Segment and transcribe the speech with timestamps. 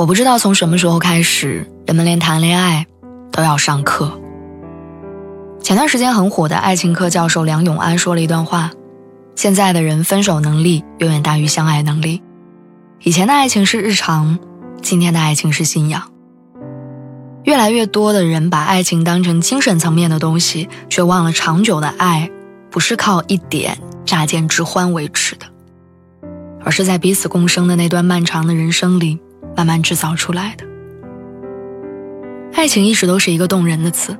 [0.00, 2.86] 我不知道从什么时候开始，人们连谈恋爱
[3.30, 4.18] 都要上课。
[5.62, 8.70] 前段时间很火的爱情课教授梁永安说了一段话：
[9.36, 12.22] 现在的人分手能力远远大于相爱能力。
[13.02, 14.38] 以前的爱情是日常，
[14.80, 16.10] 今天的爱情是信仰。
[17.44, 22.30] 越来越多的人把爱情当成精神层面的东西，却忘了长久的爱
[22.70, 25.44] 不是靠一点乍见之欢维持的，
[26.64, 29.18] 而是在彼此共生的那段漫长的人生里。
[29.60, 30.64] 慢慢制造出来的
[32.54, 34.16] 爱情一直都是一个动人的词。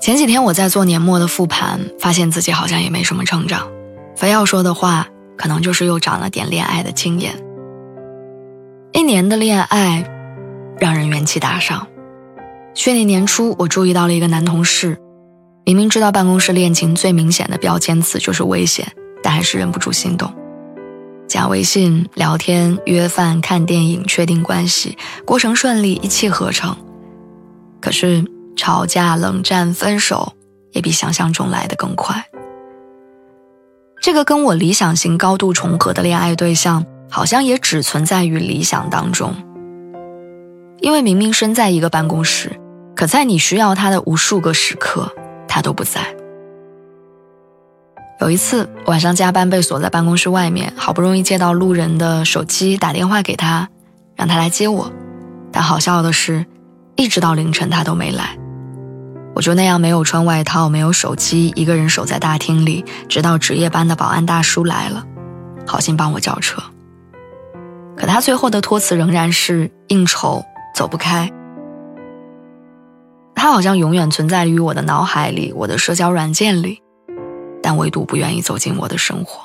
[0.00, 3.66] 前几天我在做年末的复盘，发现自己好像也没什么成长，
[4.14, 7.34] 非要说的话，可能就是又长了点恋爱的经验。
[8.92, 10.08] 一年的恋爱，
[10.78, 11.84] 让人元气大伤。
[12.72, 14.96] 去年年初，我注意到了一个男同事，
[15.64, 18.86] 明明知道办公室恋情最明显的标签词就是危险，
[19.24, 20.32] 但还是忍不住心动。
[21.34, 24.96] 加微信聊天、约饭、看电影，确定关系，
[25.26, 26.76] 过程顺利，一气呵成。
[27.80, 30.34] 可是吵架、冷战、分手，
[30.70, 32.24] 也比想象中来的更快。
[34.00, 39.34] 这个跟我理想型高度重合的恋爱对象，好像也只存在于理想当中。
[40.78, 42.52] 因为明明身在一个办公室，
[42.94, 45.12] 可在你需要他的无数个时刻，
[45.48, 46.13] 他都不在。
[48.20, 53.68] 有一次晚上加班被锁在办公室外面，好不容易借到路人的手机，打电话给他，
[54.16, 54.90] 让他来接我。
[55.52, 56.46] 但好笑的是，
[56.96, 58.38] 一直到凌晨他都没来。
[59.34, 65.04] 我就那样没有穿外套，没有手机，一个人守在大厅里，直到值夜班的保安大叔来了，
[65.66, 66.62] 好心帮我叫车。
[67.96, 70.44] 可他最后的托词仍然是应酬
[70.74, 71.30] 走不开。
[73.34, 76.80] 他好像永远存在于我的脑海里，我的社交软件里。
[77.64, 79.40] 但唯独不愿意走进我的生活。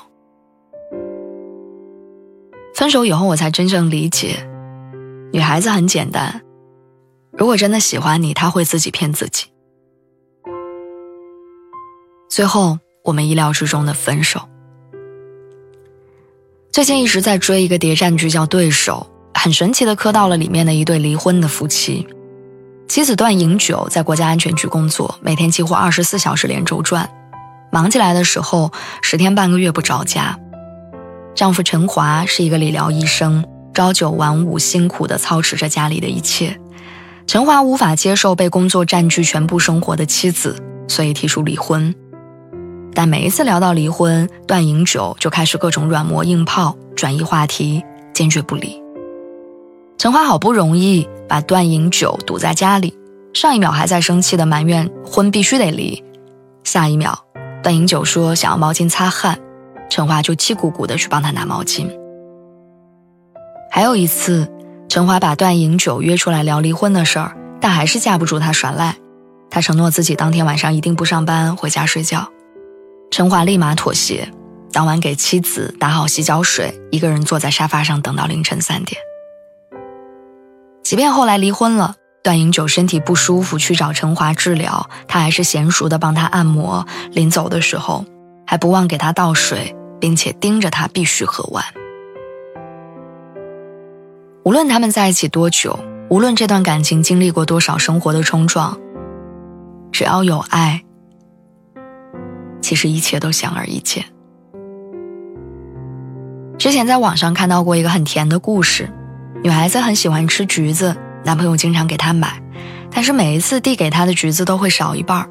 [2.74, 4.46] 分手以后，我才真正理解，
[5.32, 6.42] 女孩子很简单，
[7.32, 9.46] 如果真的喜欢你，她会自己骗自己。
[12.28, 14.42] 最后，我们意料之中的分手。
[16.70, 19.06] 最近一直在追一个谍战剧，叫《对手》，
[19.38, 22.06] 很神奇的磕到了里面的一对离婚的夫妻，
[22.86, 27.10] 妻子段颖九在国家安全局工作，每天几乎二十四小时连轴转。
[27.70, 28.72] 忙起来的时候，
[29.02, 30.38] 十天半个月不着家。
[31.34, 36.60] 丈夫陈华是一个理疗医生，朝九晚五，辛苦地操持着家里的一切。
[37.26, 40.56] 陈华无法接受被工作占据全部生活的妻子，
[40.88, 41.94] 所以提出离婚。
[42.92, 48.82] 但每一次聊到离婚，段颖九就开始各种软磨硬泡，转移话题，坚决不离。
[49.96, 52.98] 陈华好不容易把段颖九堵在家里，
[53.32, 56.02] 上一秒还在生气地埋怨婚必须得离，
[56.64, 57.16] 下一秒。
[57.62, 59.38] 段饮酒说想要毛巾擦汗，
[59.90, 61.88] 陈华就气鼓鼓的去帮他拿毛巾。
[63.70, 64.50] 还有一次，
[64.88, 68.96] 陈华把段饮酒约出来聊离婚的事儿，但还是架不住他耍赖。
[69.50, 72.28] 他承诺自己当天晚上一定不上班，回家睡觉。
[73.10, 74.32] 陈华立马妥协，
[74.72, 79.00] 当晚给妻子打好洗脚水，一个人坐在沙发上等到凌晨三点。
[80.82, 81.96] 即便后来离婚了。
[82.22, 86.86] 段饮酒身体不舒服，去找陈华治疗，他还是娴熟的帮他按摩。
[87.12, 88.04] 临走的时候，
[88.46, 91.64] 还不忘给他倒水，并且盯着他必须喝完。
[94.44, 95.78] 无论他们在一起多久，
[96.10, 98.78] 无论这段感情经历过多少生活的冲撞，
[99.90, 100.82] 只要有爱，
[102.60, 104.04] 其实一切都显而易见。
[106.58, 108.90] 之前在网上看到过一个很甜的故事，
[109.42, 110.94] 女孩子很喜欢吃橘子。
[111.24, 112.42] 男朋友经常给她买，
[112.90, 115.28] 但是每一次递给她的橘子都会少一半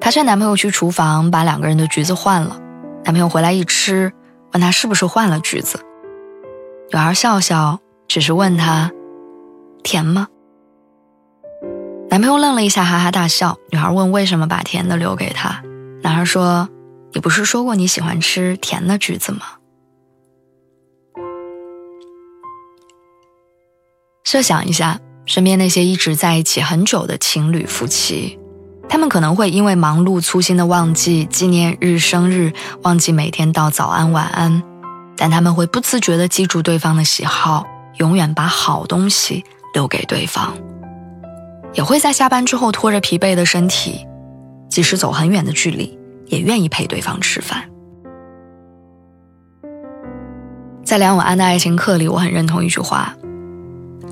[0.00, 2.60] 她劝男朋友去厨房把两个人的橘子换了。
[3.04, 4.12] 男朋友回来一吃，
[4.52, 5.80] 问她是不是换了橘子。
[6.92, 8.90] 女孩笑笑，只是问他
[9.84, 10.28] ：“甜吗？”
[12.10, 13.58] 男朋友愣了一下，哈哈大笑。
[13.70, 15.62] 女孩问：“为什么把甜的留给他？”
[16.02, 16.68] 男孩说
[17.12, 19.40] ：“你不是说过你喜欢吃甜的橘子吗？”
[24.30, 28.38] 设想一下，身边那些一直在一起很久的情侣夫妻，
[28.86, 32.52] 他们可能会因为忙碌粗心的忘记纪念日、生日，
[32.82, 34.62] 忘记每天道早安、晚安，
[35.16, 37.64] 但他们会不自觉地记住对方的喜好，
[37.96, 39.42] 永远把好东西
[39.72, 40.52] 留给对方，
[41.72, 44.06] 也会在下班之后拖着疲惫的身体，
[44.68, 47.64] 即使走很远的距离，也愿意陪对方吃饭。
[50.84, 53.16] 在梁永安的爱情课里，我很认同一句话：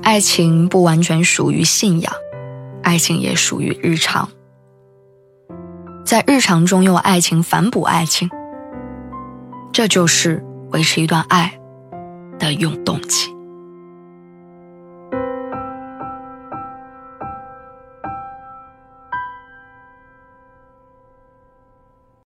[0.07, 2.13] 爱情不完全属于信仰，
[2.81, 4.29] 爱情也属于日常。
[6.05, 8.29] 在日常中用爱情反哺爱情，
[9.73, 11.59] 这就是维持一段爱
[12.39, 13.35] 的永动机。